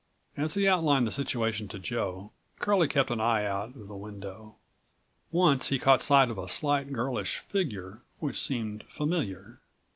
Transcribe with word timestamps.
As 0.35 0.55
he 0.55 0.67
outlined 0.67 1.05
the 1.05 1.11
situation 1.11 1.67
to 1.67 1.77
Joe, 1.77 2.31
Curlie 2.59 2.87
kept 2.87 3.11
an 3.11 3.21
eye 3.21 3.45
out 3.45 3.75
of 3.75 3.87
the 3.87 3.95
window. 3.95 4.55
Once 5.31 5.67
he 5.69 5.77
caught 5.77 6.01
sight 6.01 6.31
of 6.31 6.39
a 6.39 6.49
slight 6.49 6.91
girlish 6.91 7.37
figure 7.37 8.01
which 8.17 8.41
seemed 8.41 8.83
familiar. 8.89 9.59